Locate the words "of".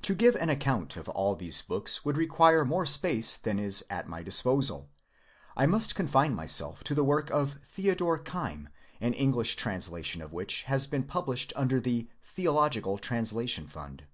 0.96-1.10, 7.28-7.58, 10.22-10.32